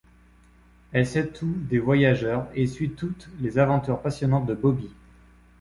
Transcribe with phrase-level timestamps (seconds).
[0.93, 4.89] Elle sait tout des Voyageurs et suit toutes les aventures passionnantes de Bobby.